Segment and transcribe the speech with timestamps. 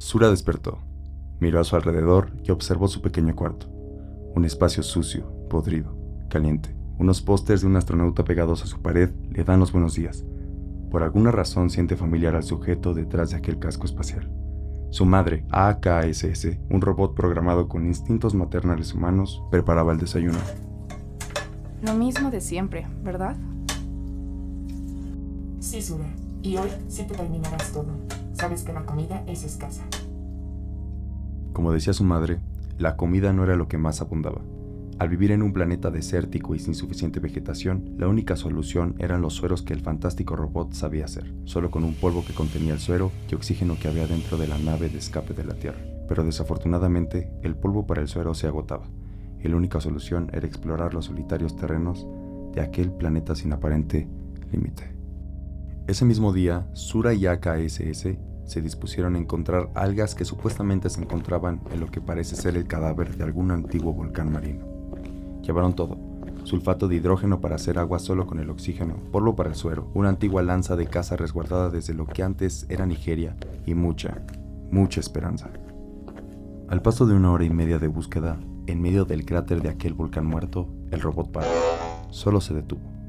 [0.00, 0.78] Sura despertó,
[1.40, 3.66] miró a su alrededor y observó su pequeño cuarto.
[4.34, 5.94] Un espacio sucio, podrido,
[6.30, 6.74] caliente.
[6.98, 10.24] Unos pósters de un astronauta pegados a su pared le dan los buenos días.
[10.90, 14.32] Por alguna razón siente familiar al sujeto detrás de aquel casco espacial.
[14.88, 20.38] Su madre, AKSS, un robot programado con instintos maternales humanos, preparaba el desayuno.
[21.82, 23.36] Lo mismo de siempre, ¿verdad?
[25.60, 26.06] Sí, Sura.
[26.42, 27.88] Y hoy sí te terminarás todo.
[28.32, 29.82] Sabes que la comida es escasa.
[31.52, 32.40] Como decía su madre,
[32.78, 34.40] la comida no era lo que más abundaba.
[34.98, 39.34] Al vivir en un planeta desértico y sin suficiente vegetación, la única solución eran los
[39.34, 43.10] sueros que el fantástico robot sabía hacer, solo con un polvo que contenía el suero
[43.30, 45.80] y oxígeno que había dentro de la nave de escape de la Tierra.
[46.08, 48.88] Pero desafortunadamente, el polvo para el suero se agotaba,
[49.42, 52.06] y la única solución era explorar los solitarios terrenos
[52.54, 54.06] de aquel planeta sin aparente
[54.52, 54.99] límite.
[55.90, 58.06] Ese mismo día, Sura y AKSS
[58.44, 62.68] se dispusieron a encontrar algas que supuestamente se encontraban en lo que parece ser el
[62.68, 64.64] cadáver de algún antiguo volcán marino.
[65.42, 65.98] Llevaron todo.
[66.44, 70.10] Sulfato de hidrógeno para hacer agua solo con el oxígeno, polvo para el suero, una
[70.10, 74.22] antigua lanza de caza resguardada desde lo que antes era Nigeria y mucha,
[74.70, 75.50] mucha esperanza.
[76.68, 78.38] Al paso de una hora y media de búsqueda,
[78.68, 81.48] en medio del cráter de aquel volcán muerto, el robot paró.
[82.10, 82.99] Solo se detuvo.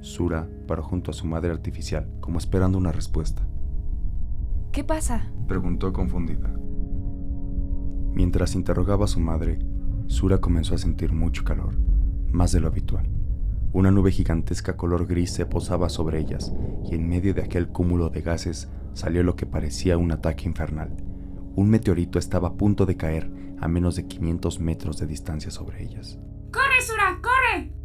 [0.00, 3.46] Sura paró junto a su madre artificial, como esperando una respuesta.
[4.72, 5.30] ¿Qué pasa?
[5.46, 6.50] Preguntó confundida.
[8.12, 9.58] Mientras interrogaba a su madre,
[10.06, 11.78] Sura comenzó a sentir mucho calor,
[12.32, 13.08] más de lo habitual.
[13.72, 16.52] Una nube gigantesca color gris se posaba sobre ellas
[16.90, 20.96] y en medio de aquel cúmulo de gases salió lo que parecía un ataque infernal.
[21.54, 25.84] Un meteorito estaba a punto de caer a menos de 500 metros de distancia sobre
[25.84, 26.18] ellas.
[26.50, 27.20] ¡Corre, Sura!
[27.22, 27.79] ¡Corre!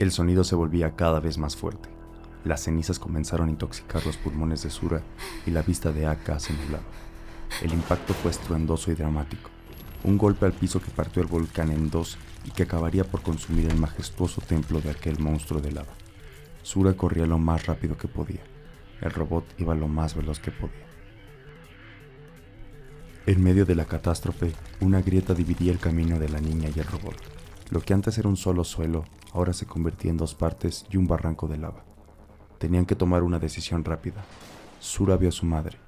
[0.00, 1.90] El sonido se volvía cada vez más fuerte.
[2.42, 5.02] Las cenizas comenzaron a intoxicar los pulmones de Sura
[5.46, 6.84] y la vista de Aka se nublaba.
[7.60, 9.50] El impacto fue estruendoso y dramático.
[10.02, 12.16] Un golpe al piso que partió el volcán en dos
[12.46, 15.92] y que acabaría por consumir el majestuoso templo de aquel monstruo de lava.
[16.62, 18.40] Sura corría lo más rápido que podía.
[19.02, 20.86] El robot iba lo más veloz que podía.
[23.26, 26.86] En medio de la catástrofe, una grieta dividía el camino de la niña y el
[26.86, 27.16] robot.
[27.68, 31.06] Lo que antes era un solo suelo, ahora se convertía en dos partes y un
[31.06, 31.84] barranco de lava.
[32.58, 34.24] Tenían que tomar una decisión rápida.
[34.80, 35.78] Sura vio a su madre.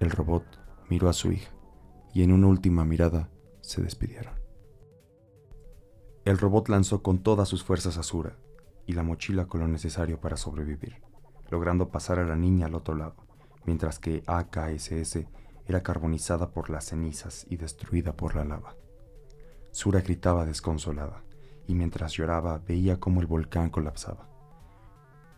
[0.00, 0.44] El robot
[0.88, 1.50] miró a su hija
[2.12, 3.30] y en una última mirada
[3.60, 4.34] se despidieron.
[6.24, 8.36] El robot lanzó con todas sus fuerzas a Sura
[8.86, 11.02] y la mochila con lo necesario para sobrevivir,
[11.50, 13.16] logrando pasar a la niña al otro lado,
[13.64, 15.26] mientras que AKSS
[15.66, 18.76] era carbonizada por las cenizas y destruida por la lava.
[19.72, 21.24] Sura gritaba desconsolada
[21.66, 24.28] y mientras lloraba veía cómo el volcán colapsaba.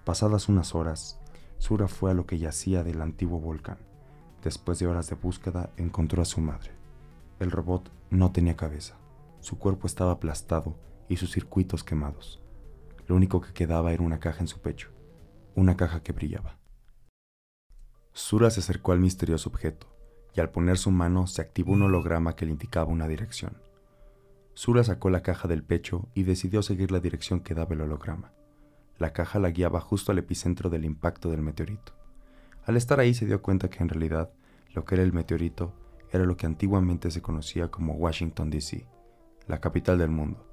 [0.04, 1.20] Pasadas unas horas,
[1.58, 3.78] Sura fue a lo que yacía del antiguo volcán.
[4.42, 6.72] Después de horas de búsqueda, encontró a su madre.
[7.40, 8.96] El robot no tenía cabeza.
[9.40, 10.76] Su cuerpo estaba aplastado
[11.08, 12.42] y sus circuitos quemados.
[13.06, 14.90] Lo único que quedaba era una caja en su pecho,
[15.54, 16.58] una caja que brillaba.
[18.12, 19.88] Sura se acercó al misterioso objeto
[20.34, 23.56] y al poner su mano se activó un holograma que le indicaba una dirección.
[24.54, 28.32] Sura sacó la caja del pecho y decidió seguir la dirección que daba el holograma.
[28.98, 31.92] La caja la guiaba justo al epicentro del impacto del meteorito.
[32.64, 34.30] Al estar ahí se dio cuenta que en realidad
[34.72, 35.74] lo que era el meteorito
[36.12, 38.86] era lo que antiguamente se conocía como Washington, D.C.,
[39.48, 40.46] la capital del mundo,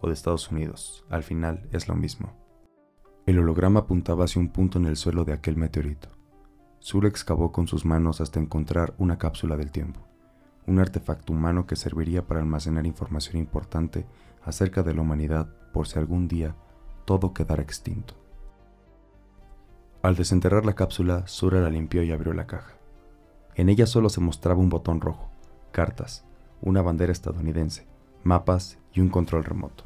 [0.00, 1.06] o de Estados Unidos.
[1.08, 2.36] Al final es lo mismo.
[3.24, 6.10] El holograma apuntaba hacia un punto en el suelo de aquel meteorito.
[6.80, 10.07] Sura excavó con sus manos hasta encontrar una cápsula del tiempo
[10.68, 14.04] un artefacto humano que serviría para almacenar información importante
[14.44, 16.54] acerca de la humanidad por si algún día
[17.06, 18.14] todo quedara extinto.
[20.02, 22.74] Al desenterrar la cápsula, Sura la limpió y abrió la caja.
[23.54, 25.30] En ella solo se mostraba un botón rojo,
[25.72, 26.26] cartas,
[26.60, 27.86] una bandera estadounidense,
[28.22, 29.84] mapas y un control remoto.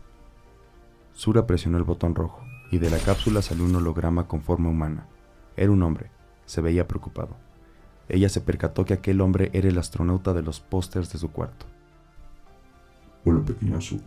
[1.12, 2.42] Sura presionó el botón rojo
[2.72, 5.06] y de la cápsula salió un holograma con forma humana.
[5.56, 6.10] Era un hombre,
[6.44, 7.36] se veía preocupado.
[8.08, 11.66] Ella se percató que aquel hombre era el astronauta de los pósters de su cuarto.
[13.24, 14.00] Hola, pequeña Su.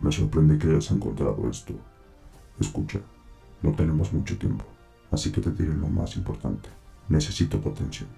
[0.00, 1.74] Me sorprende que hayas encontrado esto.
[2.58, 3.00] Escucha,
[3.62, 4.64] no tenemos mucho tiempo,
[5.10, 6.68] así que te diré lo más importante.
[7.08, 8.08] Necesito tu atención.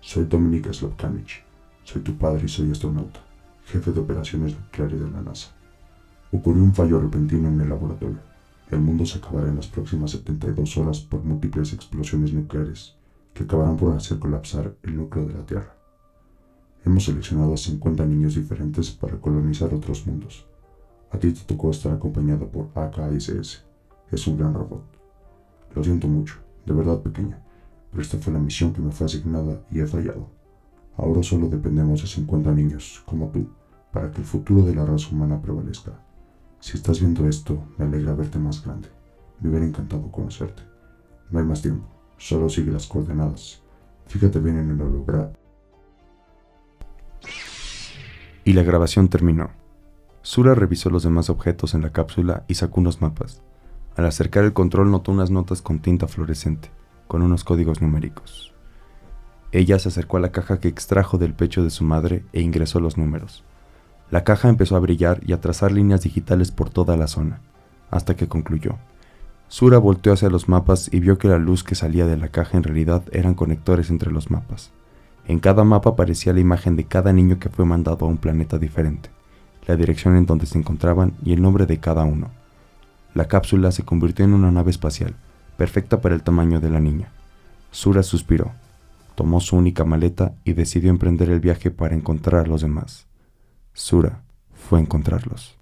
[0.00, 1.42] Soy Dominik Slavkanich.
[1.82, 3.20] Soy tu padre y soy astronauta,
[3.66, 5.50] jefe de operaciones nucleares de la NASA.
[6.32, 8.20] Ocurrió un fallo repentino en el laboratorio.
[8.70, 12.94] El mundo se acabará en las próximas 72 horas por múltiples explosiones nucleares
[13.34, 15.76] que acabarán por hacer colapsar el núcleo de la Tierra.
[16.84, 20.46] Hemos seleccionado a 50 niños diferentes para colonizar otros mundos.
[21.10, 23.64] A ti te tocó estar acompañado por AKSS.
[24.10, 24.84] Es un gran robot.
[25.74, 27.40] Lo siento mucho, de verdad pequeña.
[27.90, 30.28] pero esta fue la misión que me fue asignada y he fallado.
[30.96, 33.48] Ahora solo dependemos de 50 niños, como tú,
[33.92, 35.92] para que el futuro de la raza humana prevalezca.
[36.60, 38.88] Si estás viendo esto, me alegra verte más grande.
[39.40, 40.62] Me hubiera encantado conocerte.
[41.30, 41.86] No hay más tiempo,
[42.18, 43.62] solo sigue las coordenadas.
[44.06, 45.30] Fíjate bien en el holograma.
[48.44, 49.50] Y la grabación terminó.
[50.22, 53.42] Sura revisó los demás objetos en la cápsula y sacó unos mapas.
[53.96, 56.70] Al acercar el control notó unas notas con tinta fluorescente,
[57.06, 58.54] con unos códigos numéricos.
[59.52, 62.80] Ella se acercó a la caja que extrajo del pecho de su madre e ingresó
[62.80, 63.44] los números.
[64.10, 67.40] La caja empezó a brillar y a trazar líneas digitales por toda la zona,
[67.90, 68.78] hasta que concluyó.
[69.48, 72.56] Sura volteó hacia los mapas y vio que la luz que salía de la caja
[72.56, 74.72] en realidad eran conectores entre los mapas.
[75.26, 78.58] En cada mapa aparecía la imagen de cada niño que fue mandado a un planeta
[78.58, 79.10] diferente,
[79.66, 82.30] la dirección en donde se encontraban y el nombre de cada uno.
[83.14, 85.14] La cápsula se convirtió en una nave espacial,
[85.56, 87.12] perfecta para el tamaño de la niña.
[87.70, 88.52] Sura suspiró,
[89.14, 93.06] tomó su única maleta y decidió emprender el viaje para encontrar a los demás.
[93.72, 95.56] Sura fue a encontrarlos.